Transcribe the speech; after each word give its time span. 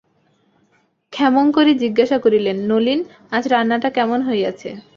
ক্ষেমংকরী 1.13 1.73
জিজ্ঞাসা 1.83 2.17
করিলেন, 2.19 2.57
নলিন, 2.69 2.99
আজ 3.31 3.43
রান্নাটা 3.47 3.89
কেমন 3.89 4.19
হইয়াছে? 4.27 4.69